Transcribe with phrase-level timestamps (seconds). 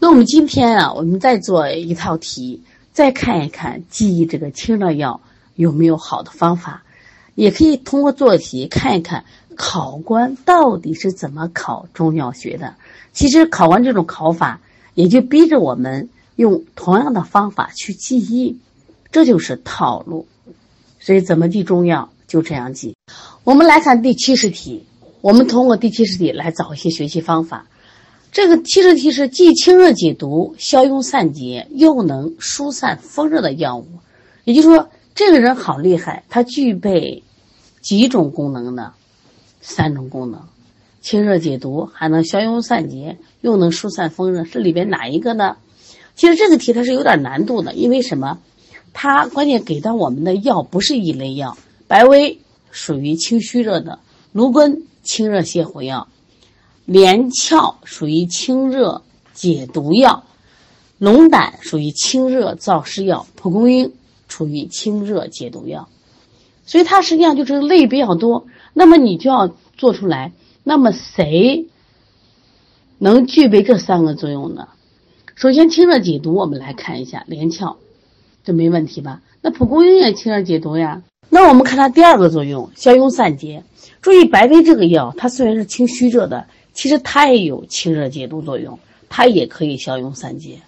[0.00, 5.20] 那我们今天啊，我们再做一套题，再看一看记忆这个清热药
[5.56, 6.84] 有没有好的方法，
[7.34, 9.24] 也可以通过做题看一看
[9.56, 12.76] 考官到底是怎么考中药学的。
[13.12, 14.60] 其实考官这种考法，
[14.94, 18.56] 也就逼着我们用同样的方法去记忆，
[19.10, 20.28] 这就是套路。
[21.00, 22.94] 所以怎么记中药就这样记。
[23.42, 24.86] 我们来看第七十题，
[25.22, 27.66] 我们通过第七十题来找一些学习方法。
[28.30, 33.86] 这个七十题是既清热解毒、消痈散结，又能疏散风热的药物。
[34.44, 37.22] 也就是说，这个人好厉害，他具备
[37.80, 38.92] 几种功能呢？
[39.60, 40.40] 三种功能：
[41.00, 44.44] 清热解毒，还能消痈散结，又能疏散风热。
[44.44, 45.56] 这里边哪一个呢？
[46.14, 48.38] 其实这个题它是有点难度的，因为什么？
[48.92, 51.56] 它关键给到我们的药不是一类药。
[51.86, 52.40] 白薇
[52.70, 53.98] 属于清虚热的，
[54.32, 56.08] 芦根清热泻火药。
[56.88, 59.02] 连翘属于清热
[59.34, 60.24] 解毒药，
[60.96, 63.92] 龙胆属于清热燥湿药，蒲公英
[64.26, 65.86] 处于清热解毒药，
[66.64, 68.46] 所以它实际上就是类比较多。
[68.72, 70.32] 那么你就要做出来，
[70.64, 71.66] 那么谁
[72.96, 74.68] 能具备这三个作用呢？
[75.34, 77.76] 首先，清热解毒，我们来看一下连翘，
[78.44, 79.20] 这没问题吧？
[79.42, 81.02] 那蒲公英也清热解毒呀。
[81.28, 83.62] 那我们看它第二个作用，消痈散结。
[84.00, 86.46] 注意，白薇这个药，它虽然是清虚热的。
[86.78, 90.60] 其实它也有清热解毒作用，它也可以消痈散结，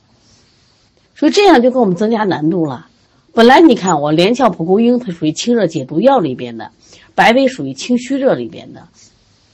[1.15, 2.89] 所以这样就给我们增加难度了。
[3.33, 6.73] 本来你看我连翘蒲公英它属于清热解毒药里边的，
[7.15, 8.89] 白薇属于清虚热里边的，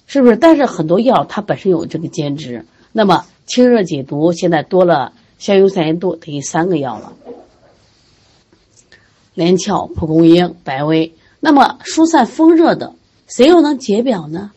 [0.07, 0.37] 是不是？
[0.39, 7.13] 但是很多药它本身有这个兼职，那么清热解毒现在多了消痈散结多等于三个药了，
[9.35, 12.95] 连翘蒲公英白薇，那么疏散风热的
[13.27, 14.53] 谁又能解表呢？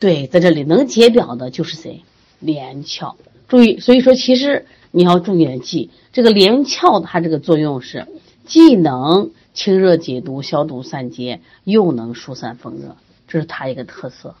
[0.00, 2.02] 对，在这里能解表的就是谁？
[2.40, 3.16] 连翘。
[3.48, 8.06] 注意，所以说其实你要重点记这个连翘，它这个作用是
[8.46, 12.96] 既能清热解毒、消毒散结，又能疏散风热，
[13.28, 14.34] 这是它一个特色。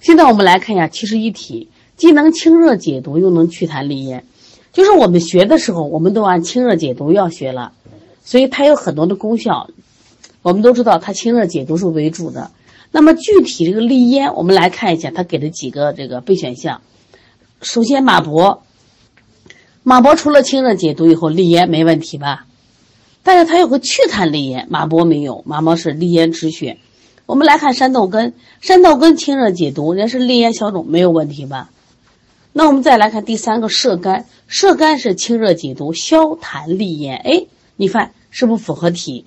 [0.00, 4.24] 现在我们来看一下七十一题，既能清热解毒，又能祛痰利咽。
[4.72, 7.72] 就是我们学的时候，我们都按清热解毒要学了，
[8.22, 9.70] 所以它有很多的功效。
[10.42, 12.50] 我们都知道，它清热解毒是为主的。
[12.96, 16.80] 那么具体这个利咽，我们来看一下，他给的几个这个备选项。
[17.60, 18.60] 首先，马勃，
[19.82, 22.46] 马勃除了清热解毒以后，利咽没问题吧？
[23.22, 26.78] 但是它有个祛痰利咽，马勃没有，马博是利咽止血。
[27.26, 31.68] 我们来看山豆根，山豆根清热解毒，人家是利咽消肿，没有问题吧？
[32.54, 37.44] 那我们再来看第三个射干，射干是清热解毒、消痰利咽，哎，
[37.76, 39.26] 你看是不符合题？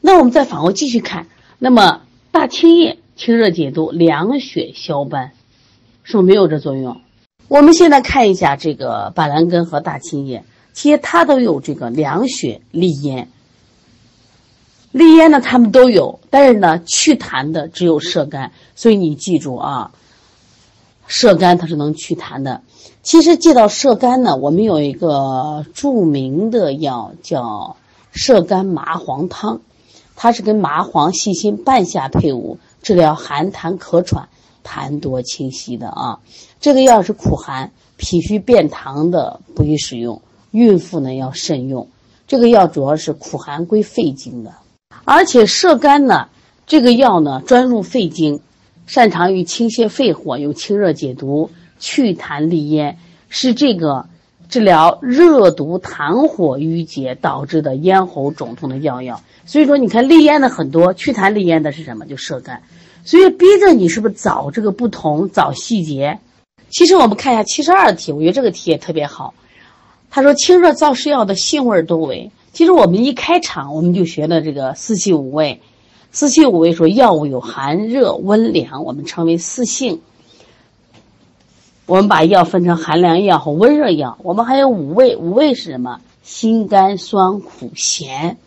[0.00, 1.28] 那我们再反过继续看，
[1.60, 2.00] 那么
[2.32, 2.98] 大青叶。
[3.16, 5.32] 清热解毒、凉血消斑，
[6.02, 7.00] 是不是没有这作用？
[7.46, 13.28] 我们现在看一下这个板蓝根和大青叶，其实它都有这个凉血利咽。
[14.90, 18.52] 利咽呢，它们都有，但是呢，祛痰的只有射干。
[18.74, 19.92] 所以你记住啊，
[21.06, 22.62] 射干它是能祛痰的。
[23.02, 27.76] 其实记到射干呢，我们有一个著名的药叫
[28.12, 29.60] 射干麻黄汤，
[30.16, 32.58] 它是跟麻黄、细辛、半夏配伍。
[32.84, 34.28] 治疗寒痰咳喘、
[34.62, 36.20] 痰多清晰的啊，
[36.60, 40.20] 这个药是苦寒、脾虚便溏的，不宜使用。
[40.50, 41.88] 孕妇呢要慎用。
[42.28, 44.52] 这个药主要是苦寒归肺经的，
[45.04, 46.28] 而且射干呢，
[46.66, 48.40] 这个药呢专入肺经，
[48.86, 52.98] 擅长于清泻肺火，有清热解毒、祛痰利咽，
[53.30, 54.06] 是这个
[54.48, 59.20] 治疗热毒痰火郁结导致的咽喉肿痛的药药。
[59.46, 62.06] 所以说，你看利咽的很多，祛痰利咽的是什么？
[62.06, 62.62] 就射干。
[63.04, 66.18] 所以逼着你是不是找这个不同，找细节？
[66.70, 69.34] 其实我们看一下七十二题，我觉得这个题也特别好。
[70.10, 72.30] 他说清热燥湿药的性味多为。
[72.52, 75.60] 其实我们一开场我们就学的这个四气五味。
[76.12, 80.00] 四气五味说药物有寒热温凉，我们称为四性。
[81.86, 84.16] 我们把药分成寒凉药和温热药。
[84.22, 86.00] 我们还有五味，五味是什么？
[86.22, 88.38] 辛甘酸苦咸。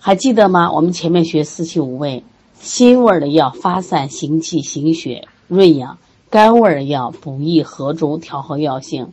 [0.00, 0.72] 还记得吗？
[0.72, 2.24] 我们前面学四气五味。
[2.58, 5.98] 辛味的药发散行气行血润养，
[6.30, 9.12] 甘味的药补益和中调和药性，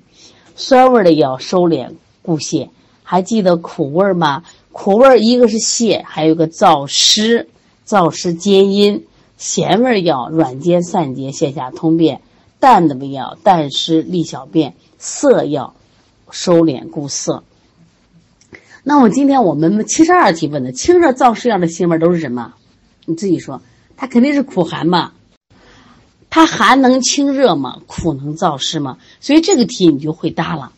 [0.56, 1.92] 酸味的药收敛
[2.24, 2.70] 固泻。
[3.04, 4.44] 还记得苦味吗？
[4.72, 7.50] 苦味一个是泻，还有个燥湿，
[7.86, 9.06] 燥湿兼阴。
[9.38, 12.22] 咸味药软坚散结，泻下通便。
[12.64, 15.76] 淡的药淡湿利小便，涩药
[16.32, 17.44] 收敛固涩。
[18.84, 22.54] 那么今天我们七十二题问的清热燥湿药的性味都是什么？
[23.04, 23.62] 你自己说，
[23.98, 25.12] 它肯定是苦寒嘛。
[26.30, 27.82] 它寒能清热吗？
[27.86, 28.98] 苦能燥湿吗？
[29.20, 30.72] 所以这个题你就会答了。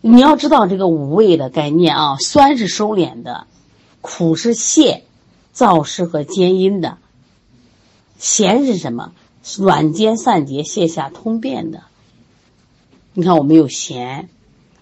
[0.00, 3.46] 你要知道这个五味的概念啊，酸是收敛的，
[4.00, 5.02] 苦是泻，
[5.54, 6.96] 燥湿和坚阴的，
[8.16, 9.12] 咸是什么？
[9.58, 11.82] 软坚散结、泻下通便的。
[13.14, 14.28] 你看我们有咸，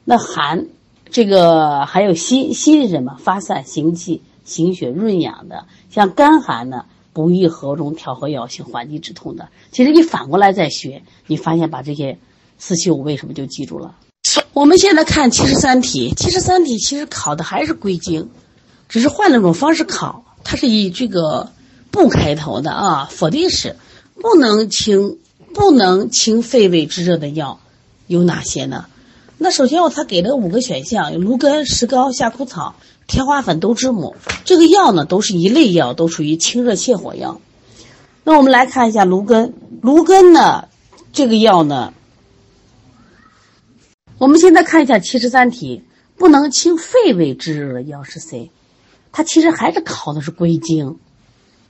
[0.05, 0.67] 那寒，
[1.11, 3.17] 这个还有辛，辛是什么？
[3.21, 5.67] 发散行气、行血、润养的。
[5.91, 9.49] 像甘寒呢，补益和中、调和药性、缓急止痛的。
[9.71, 12.19] 其实你反过来再学，你发现把这些
[12.59, 13.95] 四气五味什么就记住了。
[14.53, 18.31] 我们现在看七十三题，七十三题其实考的还是归经，
[18.89, 20.25] 只是换了种方式考。
[20.43, 21.51] 它是以这个
[21.91, 23.77] 不开头的啊，否定式，
[24.15, 25.19] 不能清
[25.53, 27.61] 不能清肺胃之热的药
[28.07, 28.87] 有哪些呢？
[29.37, 32.77] 那首先我他给了五个选项，有芦根、石膏、夏枯草、
[33.07, 34.17] 天花粉、豆知母。
[34.45, 37.41] 这个药呢都是一类药，都属于清热泻火药。
[38.23, 40.69] 那我们来看一下芦根，芦根呢
[41.13, 41.93] 这个药呢。
[44.19, 45.83] 我们现在看一下七十三题，
[46.17, 48.51] 不能清肺胃之热的药是谁？
[49.13, 50.99] 它其实还是考的是归经，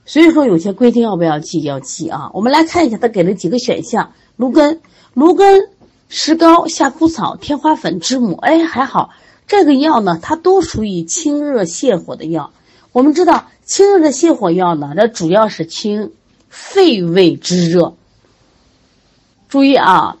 [0.05, 1.61] 所以说有些规定要不要记？
[1.61, 2.29] 要记啊！
[2.33, 4.79] 我们来看一下，它给了几个选项：芦根、
[5.13, 5.69] 芦根、
[6.09, 8.35] 石膏、夏枯草、天花粉、知母。
[8.35, 9.09] 哎，还好，
[9.47, 12.51] 这个药呢，它都属于清热泻火的药。
[12.91, 16.11] 我们知道，清热的泻火药呢，这主要是清
[16.49, 17.95] 肺胃之热。
[19.49, 20.17] 注意啊！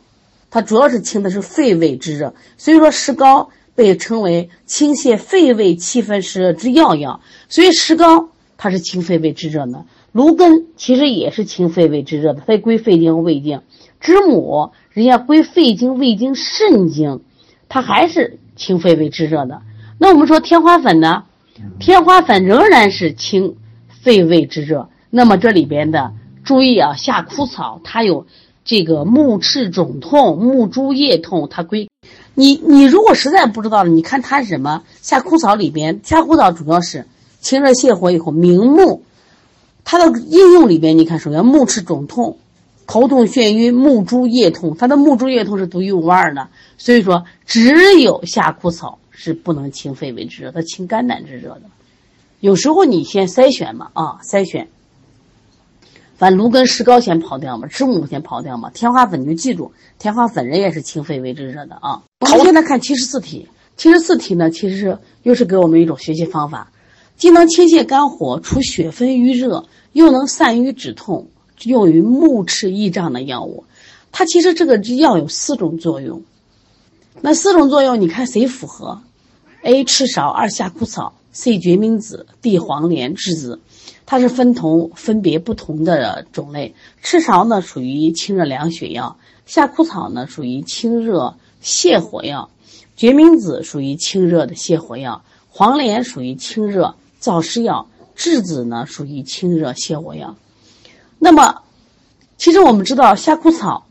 [0.49, 7.19] 它主要是清的是肺胃之热，所以说石膏被称为清泻肺胃气分湿热之要药。
[7.49, 13.61] 所以石膏它是清肺胃之热的，芦根其实也是清肺胃之热的，它归肺经、胃经。
[13.99, 17.21] 知母人家归肺经、胃经、肾经，
[17.69, 19.61] 它还是清肺胃之热的。
[19.97, 21.23] 那我们说天花粉呢？
[21.79, 23.55] 天花粉仍然是清
[23.89, 24.89] 肺胃之热。
[25.09, 26.13] 那么这里边的
[26.43, 28.25] 注意啊，夏枯草它有。
[28.67, 31.87] 这个目赤肿痛、目珠液痛，它归
[32.33, 32.55] 你。
[32.55, 34.81] 你如果实在不知道了，你看它是什么？
[35.03, 37.05] 夏枯草里边，夏枯草主要是
[37.45, 39.03] 清热泻火以后明目。
[39.83, 42.39] 它的应用里边，你看首先目赤肿痛、
[42.87, 46.47] 头痛眩晕、目珠液痛，它的目珠液痛是独一无二的。
[46.79, 51.61] 所以说，只有夏枯草是不能清肺胃之热，它清肝胆之热的。
[52.39, 54.67] 有时候你先筛选嘛，啊，筛选。
[56.17, 62.01] 反正芦根、石膏先刨掉嘛，知母先刨掉嘛，天花粉你就记住，天花粉人也是清肺胃之热的啊。
[62.21, 63.47] 我们现在看七十四题，
[63.77, 66.71] 七十四题呢，其实是又是给我们一种学习方法，
[67.17, 71.27] 既能清泻肝火、除血分瘀热，又能散瘀止痛，
[71.63, 73.63] 用于目赤翳胀的药物。
[74.11, 76.21] 它其实这个药有四种作用，
[77.21, 79.01] 那四种作用你看谁符合
[79.63, 79.83] ？A.
[79.83, 81.57] 赤芍，二夏枯草，C.
[81.57, 82.59] 决明子，D.
[82.59, 83.59] 黄连、栀子。
[84.05, 92.51] 它是分同分别不同的种类，赤芍呢属于清热凉血药，夏枯草呢属于清热泻火药，
[92.95, 96.95] 决明子属于清热的泻火药，黄连属于清热
[97.25, 100.35] 燥湿药，栀子呢属于清热泻火药。
[101.17, 101.63] 那么，
[102.37, 103.87] 其实我们知道夏枯草，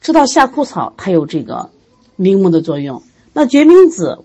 [0.00, 1.68] 知道夏枯草它有这个
[2.14, 3.02] 明目的作用。
[3.32, 4.20] 那决明子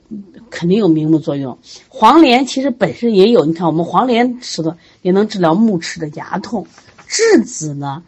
[0.51, 1.57] 肯定有明目作用，
[1.89, 3.45] 黄连其实本身也有。
[3.45, 6.67] 你看，我们黄连吃的也能治疗目赤的牙痛，
[7.09, 8.03] 栀子呢，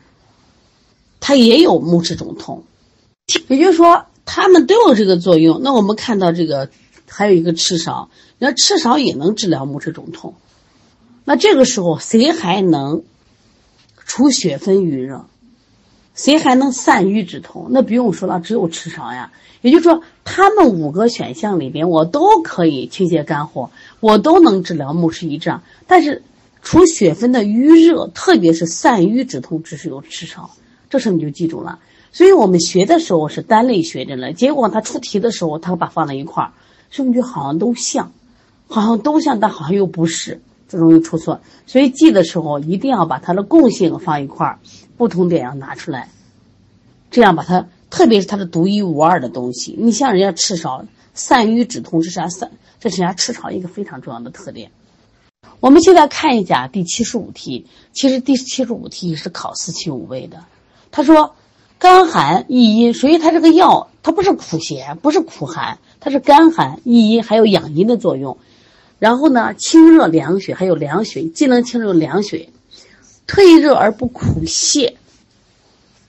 [1.19, 2.63] 它也有目赤肿痛，
[3.47, 5.61] 也就是说，它们都有这个作用。
[5.63, 6.69] 那我们看到这个
[7.09, 10.35] 还有一个赤芍，那赤芍也能治疗目赤肿痛。
[11.25, 13.03] 那这个时候谁还能
[14.05, 15.25] 除血分瘀热？
[16.15, 17.67] 谁还能散瘀止痛？
[17.69, 19.31] 那不用说了，只有赤芍呀。
[19.61, 25.63] 也就是说，他们五个选项里边，我都可以清泻肝火，我都能治疗目赤翳胀。
[25.87, 26.21] 但是，
[26.61, 30.49] 除血分的瘀热，特别是散瘀止痛，只是有赤芍。
[30.89, 31.79] 这时候你就记住了。
[32.11, 36.51] 所以我们学的时候是单类学着呢，结果他出题的时候，他把放在一块儿，
[36.91, 38.11] 是不是就好像都像，
[38.67, 40.41] 好像都像，但好像又不是，
[40.77, 41.41] 容易出错。
[41.65, 44.59] 所以记的时候一定要把它的共性放一块儿，
[44.97, 46.09] 不同点要拿出来，
[47.11, 47.67] 这样把它。
[47.89, 54.71] 特别是它的独一无二的东西，你像人家赤芍散瘀止痛，这是人家散，这是人家赤芍一个非常重要的特点。
[55.59, 60.43] 我们现在看一下第七十五题，其实第七十五题是考四气五味的。
[60.89, 61.35] 他说，
[61.77, 68.39] 肝寒益阴，所以它这个药它不是苦咸，不是苦寒，它是肝寒益阴，还有养阴的作用。
[69.03, 72.47] 然后呢，清热凉血，还有凉血，既能清热凉血，
[73.27, 74.93] 退热而不苦泻。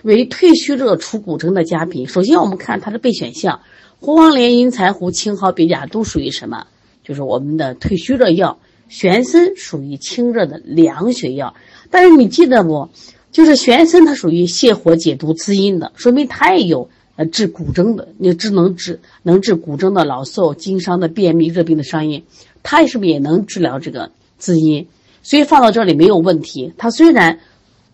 [0.04, 2.06] 为退虚热、除骨蒸的佳品。
[2.06, 3.62] 首先，我们看它的备选项：
[3.98, 6.68] 胡黄连、银柴胡、青蒿、鳖甲都属于什么？
[7.02, 8.60] 就是我们的退虚热药。
[8.88, 11.52] 玄参属于清热的凉血药。
[11.90, 12.90] 但是你记得不？
[13.32, 22.22] 就是玄参，它属于泻火解毒滋阴的，说明它也有呃治骨蒸的，你只能治能治骨蒸的老瘦、经伤的便秘、热病的伤阴，
[22.64, 24.88] 它是不是也能治疗这个滋阴？
[25.22, 26.72] 所以放到这里没有问题。
[26.76, 27.38] 它虽然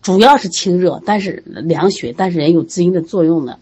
[0.01, 3.59] 主要是清热，但是凉血，但是也有滋阴的作用的。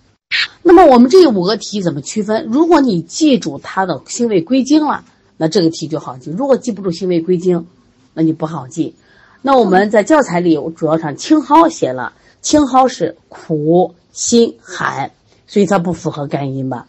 [0.63, 2.47] 那么我们这五个题怎么区分？
[2.49, 5.03] 如果你记住它的性味归经了，
[5.35, 7.65] 那这个题就好记；如果记不住性味归经，
[8.13, 8.95] 那你不好记。
[9.41, 15.11] 那我们在教材里我主要上青蒿写了，青蒿是苦、辛、寒，
[15.47, 16.87] 所以它不符合肝阴吧？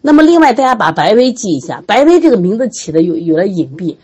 [0.00, 3.96] 那么另外大家把白薇记一下，白薇这个名字起的有有了隐蔽。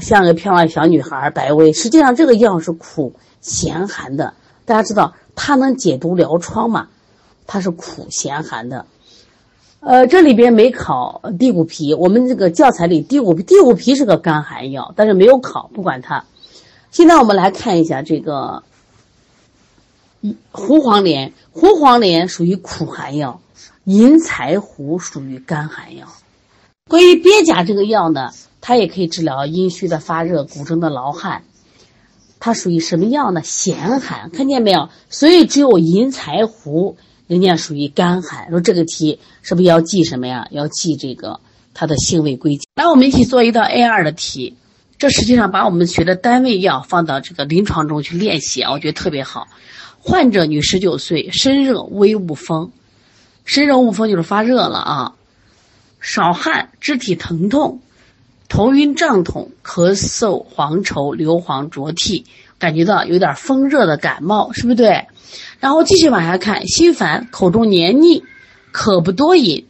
[0.00, 1.74] 像个漂亮小女孩，白薇。
[1.74, 4.32] 实际上，这个药是苦、咸、寒的。
[4.64, 6.88] 大家知道，它能解毒疗疮嘛？
[7.46, 8.86] 它是苦、咸、寒的。
[9.80, 11.92] 呃，这里边没考地骨皮。
[11.92, 16.24] 我们这个教材里，地骨皮，地骨皮是个甘寒药，但是没有考，不管它。
[16.90, 18.62] 现在我们来看一下这个
[20.50, 21.32] 胡黄连。
[21.50, 23.40] 胡黄连属于苦寒药，
[23.84, 26.06] 银柴胡属于甘寒药。
[26.88, 28.30] 关于鳖甲这个药呢？
[28.64, 31.42] 它也可以治疗阴虚的发热、骨症的劳汗，
[32.38, 33.42] 它属于什么药呢？
[33.42, 34.88] 咸寒，看见没有？
[35.10, 38.50] 所以只有银柴胡，人家属于干寒。
[38.50, 40.46] 说这个题是不是要记什么呀？
[40.52, 41.40] 要记这个
[41.74, 42.62] 它的性味归经。
[42.76, 44.56] 来，我们一起做一道 A 二的题。
[44.96, 49.48] 这实际上把我们学的单位药放到这个临床中去练习啊，我觉得特别好。
[50.02, 52.72] 患者女，十九岁，身热微恶风，
[53.44, 55.14] 身热恶风就是发热了啊，
[56.00, 57.80] 少汗，肢体疼痛。
[58.48, 62.26] 头晕胀痛、咳嗽、黄稠、流黄浊涕，
[62.58, 65.06] 感觉到有点风热的感冒，是不是对？
[65.58, 68.22] 然后继续往下看，心烦、口中黏腻、
[68.70, 69.66] 渴不多饮、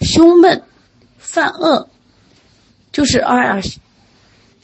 [0.00, 0.62] 胸闷、
[1.18, 1.88] 犯恶，
[2.92, 3.60] 就是哎呀，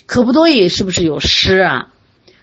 [0.06, 1.88] 渴不多饮是不是有湿啊？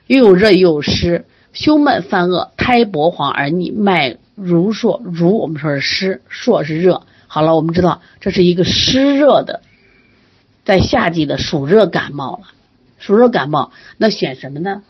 [0.07, 1.25] 又有热又有湿，
[1.55, 7.03] 胸闷犯恶，苔薄黄而腻，脉如数，如我们说是湿，数是热。
[7.27, 9.61] 好了，我们知道这是一个湿热的。
[10.65, 12.47] 在夏季的暑热感冒了，
[12.99, 14.83] 暑热感冒那选什么呢？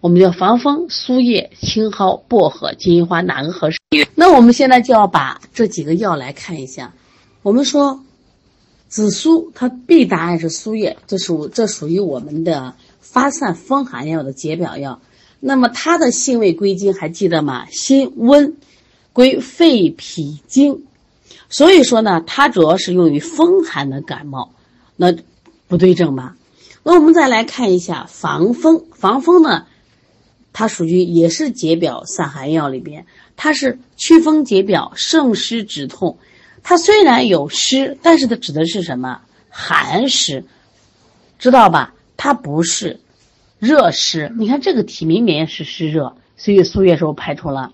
[0.00, 3.78] 我们叫防风、苏叶、青蒿、薄荷、金银花，哪个合适？
[4.14, 6.92] 那我们现在就要把这几个药来看一下。
[7.42, 8.04] 我们说
[8.88, 15.00] 紫苏，它 B 答案是苏叶，这属这属于我们的发散风寒药的解表药。
[15.40, 17.66] 那么它的性味归经还记得吗？
[17.70, 18.56] 辛温，
[19.12, 20.84] 归肺脾经。
[21.48, 24.52] 所以说呢，它主要是用于风寒的感冒，
[24.96, 25.14] 那
[25.68, 26.36] 不对症吧？
[26.82, 29.66] 那我们再来看一下防风，防风呢，
[30.52, 36.18] 它属于也是解表散寒药里边，它是祛风解表、胜湿止痛。
[36.62, 39.20] 它虽然有湿，但是它指的是什么？
[39.48, 40.44] 寒湿，
[41.38, 41.94] 知道吧？
[42.16, 42.98] 它不是
[43.58, 44.32] 热湿。
[44.38, 47.72] 你看这个题明明是湿热，所以苏叶时候排除了。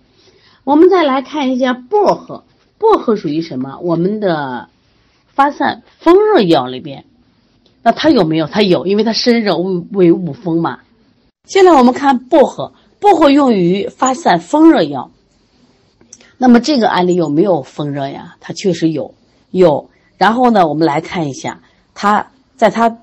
[0.65, 2.45] 我们再来看一下薄荷。
[2.79, 3.79] 薄荷属于什么？
[3.83, 4.69] 我们的
[5.29, 7.05] 发散风热药里边，
[7.83, 8.47] 那它有没有？
[8.47, 10.81] 它有，因为它身热为恶风嘛。
[11.45, 15.11] 现在我们看薄荷，薄荷用于发散风热药。
[16.39, 18.37] 那么这个案例有没有风热呀？
[18.41, 19.15] 它确实有，
[19.51, 19.91] 有。
[20.19, 21.61] 然后呢，我们来看一下，
[21.95, 22.99] 它在它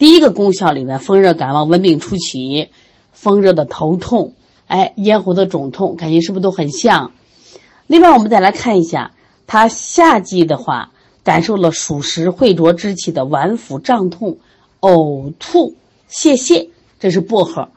[0.00, 2.70] 第一个功效里面，风热感冒、温病初期、
[3.12, 4.32] 风热的头痛，
[4.66, 7.12] 哎，咽喉的肿痛，感觉是不是都很像？
[7.86, 9.12] 另外，我们再来看一下，
[9.46, 10.92] 它夏季的话，
[11.22, 14.38] 感受了暑湿秽浊之气的脘腹胀痛、
[14.80, 15.76] 呕吐、
[16.08, 17.68] 泄泻，这是薄荷。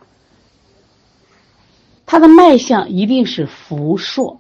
[2.06, 4.40] 它的脉象一定是浮数，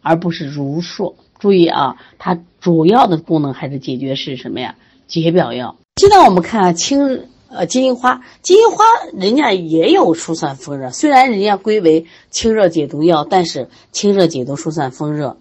[0.00, 1.16] 而不是如数。
[1.40, 4.76] 注意啊，它主要的功能还是解决是什么呀？
[5.08, 5.76] 解表药。
[5.98, 8.84] 现在我们看清呃金银花，金银花
[9.14, 15.38] 人家也有疏散风热，虽然人家归为清热解毒药，但是清热解毒、疏散风热，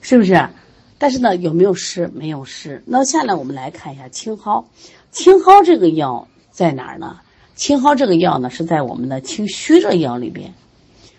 [0.00, 0.48] 是不是？
[0.96, 2.10] 但是呢，有没有湿？
[2.14, 2.82] 没有湿。
[2.86, 4.64] 那下来我们来看一下青蒿，
[5.12, 7.18] 青蒿这个药在哪儿呢？
[7.54, 10.54] 青蒿这个药呢是在我们的清虚热药里边，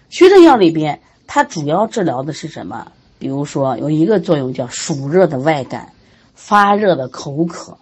[0.09, 2.91] 虚热药里边它主要治疗的是什么？
[3.19, 5.93] 比如说有一个作用叫暑热的外感，
[6.33, 7.77] 发热的口渴，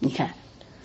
[0.00, 0.34] 你看。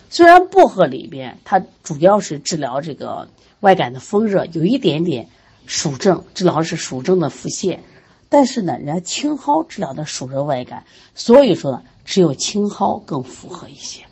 [0.08, 5.28] 虽然薄荷里边它主要是治疗这个外感的风热，有一点点
[5.66, 7.80] 暑症，治疗是暑症的腹泻，
[8.28, 10.84] 但是呢，人家青蒿治疗的暑热外感，
[11.16, 14.04] 所以说，只有青蒿更符合一些。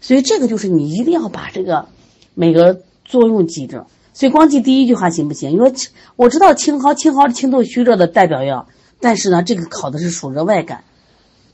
[0.00, 1.86] 所以这个就是你一定要把这个
[2.34, 3.86] 每个作用记着。
[4.14, 5.52] 所以光记第一句话行不行？
[5.52, 5.74] 因为
[6.16, 8.66] 我知道青蒿，青蒿是清透虚热的代表药，
[9.00, 10.82] 但是呢，这个考的是暑热外感。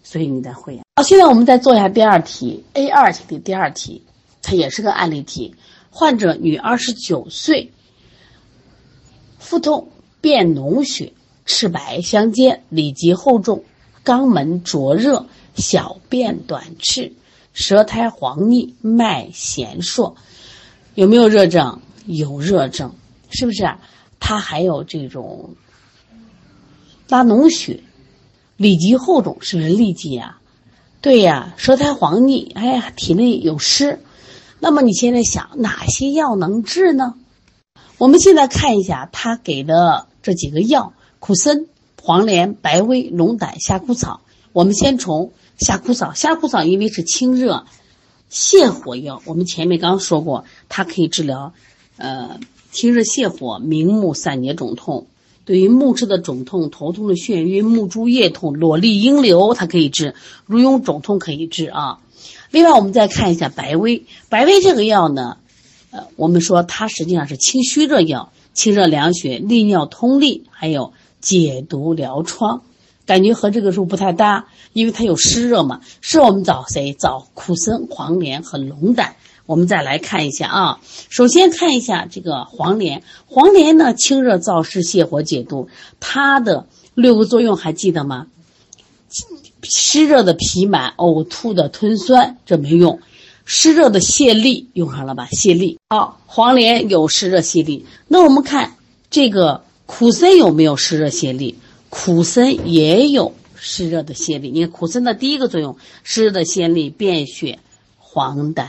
[0.03, 0.83] 所以你得会呀。
[0.97, 4.03] 好，现在我们再做一下第二题，A 二题的第二题，
[4.43, 5.55] 它也是个案例题。
[5.91, 7.73] 患者女，二十九岁，
[9.39, 9.89] 腹痛、
[10.21, 11.13] 便脓血、
[11.45, 13.65] 赤白相间、里急厚重、
[14.05, 17.13] 肛门灼热、小便短赤、
[17.53, 20.17] 舌苔黄腻、脉弦数，
[20.95, 21.81] 有没有热症？
[22.07, 22.95] 有热症，
[23.31, 23.71] 是不是？
[24.19, 25.55] 他还有这种
[27.09, 27.83] 拉脓血、
[28.63, 30.39] 里急厚重，是不是痢疾呀？
[31.01, 33.99] 对呀，舌苔黄腻，哎呀，体内有湿。
[34.61, 37.15] 那么你现在想哪些药能治呢？
[37.99, 41.67] 我们现在看一下他给的这几个药：苦参、
[42.01, 44.21] 黄连、白薇、龙胆、夏枯草。
[44.53, 47.67] 我们先从夏枯草，夏枯草因为是清热
[48.31, 51.53] 泻火药，我们前面刚说过，它可以治疗
[51.97, 52.39] 呃
[52.71, 55.07] 清热泻火、明目散结肿痛。
[55.45, 60.15] 对于目赤的肿痛、头痛的眩晕、目珠液痛、裸痢阴流，它可以治；
[60.47, 61.99] 如痈肿痛可以治啊。
[62.51, 64.05] 另外，我们再看一下白薇。
[64.29, 65.39] 白薇这个药呢，
[65.91, 72.63] 呃，我们说它实际上是清虚热药，清热凉血、利尿通利，还有解毒疗疮。
[73.05, 75.81] 感觉和这个是不太搭，因为它有湿热嘛。
[76.01, 76.93] 是我们找谁？
[76.93, 79.17] 找苦参、黄连和龙胆。
[79.53, 80.81] 我们再来看一下啊，
[81.11, 83.03] 首先看一下这个黄连。
[83.27, 85.69] 黄连呢，清热燥湿、泻火解毒，
[86.01, 88.29] 它的六个作用还记得吗？
[89.63, 93.01] 湿热的脾满、呕吐的吞酸，这没用；
[93.45, 95.29] 湿热的泻痢用上了吧？
[95.33, 95.77] 泻痢。
[95.91, 97.83] 好，黄连有湿热泻痢。
[98.09, 98.77] 那我们看
[99.11, 101.57] 这个苦参有没有湿热泻痢？
[101.91, 104.51] 苦参也有湿热的泻痢。
[104.51, 107.59] 你看苦参的第一个作用，湿热的泻痢、便血、
[107.99, 108.69] 黄疸，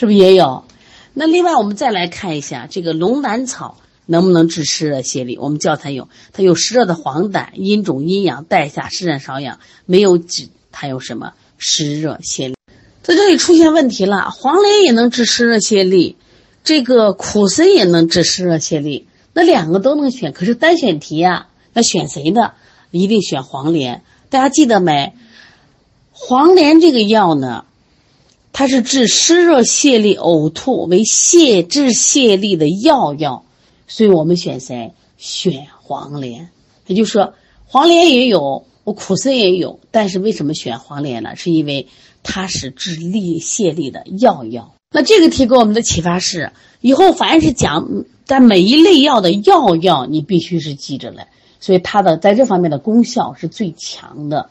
[0.00, 0.64] 是不是也有？
[1.12, 3.76] 那另外我们再来看一下这个龙胆草。
[4.06, 5.38] 能不能治湿热泻痢？
[5.38, 12.54] 我们教材有，它有湿热的黄疸，阴肿阴阳，带下湿疹瘙痒，没有指它有什么湿热泻痢。
[13.02, 16.16] 在这里出现问题了，黄连也能治湿热泻痢，
[16.64, 22.50] 这个苦参也能治湿热泻痢，那两个都能选，可是单选题呀，那选谁呢？
[22.90, 24.02] 一定选黄连。
[24.28, 25.12] 大家记得没？
[26.10, 27.64] 黄连这个药呢，
[28.52, 33.44] 它是治湿热泻痢、呕吐为泻治泻痢的药药。
[33.86, 34.92] 所以我们选谁？
[35.16, 36.50] 选黄连。
[36.86, 37.34] 也就是说，
[37.66, 41.36] 黄连也有，我苦参也有，但是为什么选黄连呢？
[41.36, 41.88] 是因为
[42.22, 44.74] 它是治痢泻痢的药药。
[44.92, 51.28] 那这个题给我们的启发是：以后凡是讲在每一类药的药药，你必须是记着来。
[51.60, 54.50] 所以它的在这方面的功效是最强的。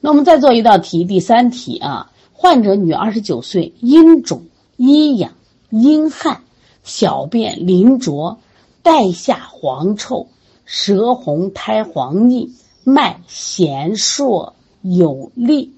[0.00, 4.46] 那我们再做一道题，第三题啊，患者女，二十九岁，阴肿、
[4.76, 5.32] 阴痒、
[5.70, 6.42] 阴汗。
[6.84, 8.38] 小便淋浊，
[8.84, 10.28] 带下黄臭，
[10.64, 15.74] 舌红苔黄腻，脉弦数有力，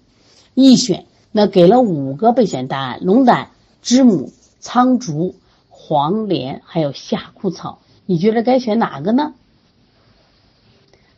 [0.52, 1.06] 易选。
[1.32, 5.34] 那给了五个备选答案：龙胆、知母、苍竹、
[5.70, 7.78] 黄连，还有夏枯草。
[8.04, 9.32] 你觉得该选哪个呢？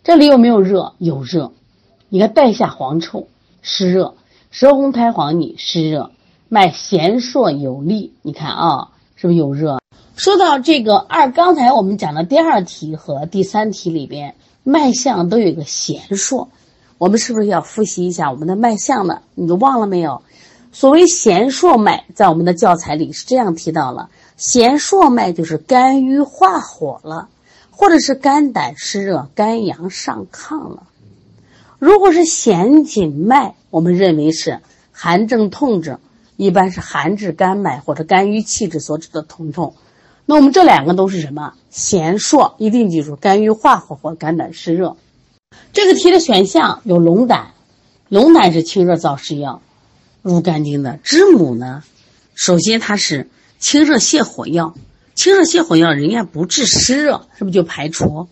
[0.05, 0.94] 这里有没有热？
[0.98, 1.50] 有热。
[2.09, 3.26] 你看带下黄臭，
[3.61, 4.14] 湿热；
[4.53, 6.11] 舌红苔黄腻，湿热；
[6.51, 8.12] 脉弦数有力。
[8.21, 9.81] 你看啊，是不是有热？
[10.15, 16.49] 说到这个二，刚才我们讲的第二题和第三题里边，脉象都有一个弦数，
[16.99, 19.23] 我们是不是要复习一下我们的脉象呢？
[19.35, 20.21] 你都忘了没有？
[20.71, 27.31] 所谓弦数脉，在我们的教材里是这样提到了：弦数脉就是肝郁化火了，
[27.71, 30.83] 或者是肝胆湿热、肝阳上亢了。
[31.85, 34.61] 如果是弦紧脉，我们认为是
[34.92, 35.99] 寒症痛症，
[36.37, 39.75] 一般是寒滞肝脉或者肝郁气滞所致的疼痛。
[40.25, 41.55] 那我们这两个都是什么？
[41.71, 44.97] 弦数，一定记住，肝郁化火或肝胆湿热。
[45.73, 47.49] 这个题的选项有龙胆，
[48.09, 49.61] 龙胆是清热燥湿药，
[50.23, 51.01] 入肝经的。
[51.03, 51.83] 知母呢，
[52.37, 54.77] 首先它是清热泻火药，
[55.16, 58.29] 清热泻火药人家不治湿热，是不是就排除？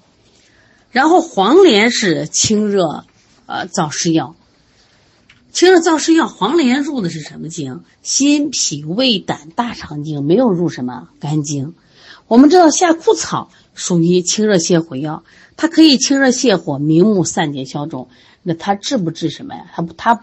[0.93, 3.05] 然后黄连是清热，
[3.51, 4.37] 呃，燥湿药，
[5.51, 7.83] 清热燥湿药，黄连入的是什么经？
[8.01, 11.75] 心、脾、胃、胆、大肠经，没有入什么肝经。
[12.29, 15.25] 我们知道夏枯草属于清热泻火药，
[15.57, 18.09] 它可以清热泻火、明目散结消肿。
[18.45, 19.65] 那它治不治什么呀？
[19.75, 20.21] 它它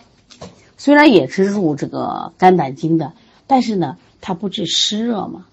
[0.78, 3.12] 虽然也是入这个肝胆经的，
[3.46, 5.48] 但是呢，它不治湿热嘛。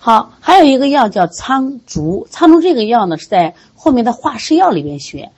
[0.00, 5.30] 好，还有一个药叫苍竹，苍竹这个药呢是在后面的化湿药里边学。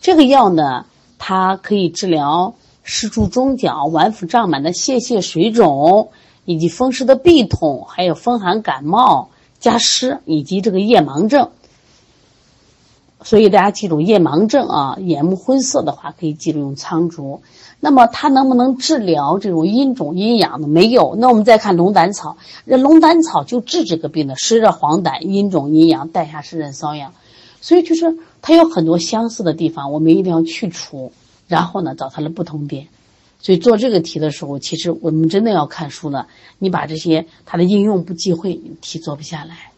[0.00, 0.86] 这个药呢，
[1.18, 6.10] 它可以治疗湿注中焦、脘腹胀满的泄泻水肿，
[6.44, 9.30] 以及风湿的痹痛，还有风寒感冒。
[9.60, 11.50] 加湿以及这个夜盲症，
[13.22, 17.42] 所以大家记住夜盲症啊，眼目昏涩的话可以记住用苍术。
[17.78, 20.66] 那么它能不能治疗这种阴肿阴阳呢？
[20.66, 21.14] 没有。
[21.14, 27.12] 那我们再看龙胆草，这龙胆草就治这个病的，湿热黄疸、阴肿阴阳、带下湿疹瘙痒。
[27.60, 31.12] 所以就是它有很多相似的地方，我们一定要去除，
[31.48, 32.86] 然后呢找它的不同点。
[33.42, 36.26] 所以做这个题的时候，其实我们真的要看书了。
[36.58, 39.72] 你把这些它的应用不忌讳，题做不下来。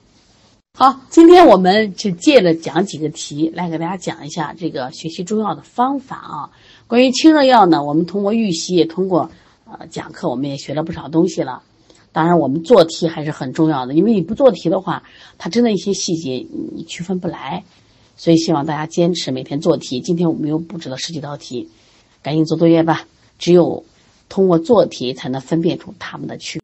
[0.77, 6.51] 好，今天我们就借着讲几个题来给大家讲一下这个学习中药的方法啊。
[6.87, 9.31] 关于清热药呢，我们通过预习，也通过
[9.67, 11.63] 呃讲课，我们也学了不少东西了。
[12.11, 15.03] 当然，我们做题还是很重要的，因为你不做题的话，
[15.39, 16.45] 它真的一些细节
[16.75, 17.63] 你区分不来。
[18.23, 20.01] 所以希望大家坚持每天做题。
[20.01, 21.69] 今天我们又布置了十几道题，
[22.23, 23.05] 赶紧做作业吧。
[23.37, 23.85] 只有
[24.29, 26.62] 通过做题，才能分辨出它们的区。